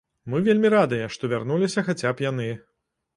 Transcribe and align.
Мы 0.33 0.37
вельмі 0.45 0.69
радыя, 0.75 1.09
што 1.15 1.29
вярнуліся 1.33 1.83
хаця 1.91 2.09
б 2.15 2.25
яны. 2.29 2.49